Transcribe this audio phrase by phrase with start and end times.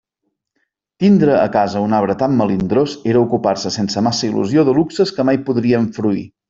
[1.03, 5.31] Tindre a casa un arbre tan melindrós era ocupar-se sense massa il·lusió de luxes que
[5.31, 6.31] mai podríem fruir.